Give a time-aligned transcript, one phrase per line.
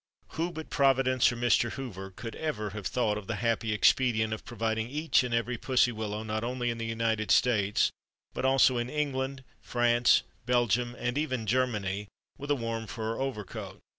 [0.29, 1.73] Who but Providence (or Mr.
[1.73, 5.91] Hoover) could ever have thought of the happy expedient of providing each and every Pussy
[5.91, 7.91] Willow, not only in the United States
[8.33, 12.07] but also in England, France, Belgium and even Germany,
[12.39, 13.77] with a warm fur overcoat!